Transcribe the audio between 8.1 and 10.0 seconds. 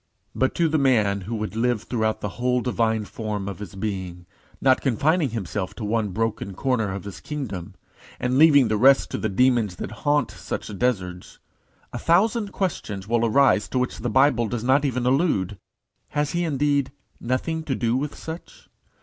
and leaving the rest to the demons that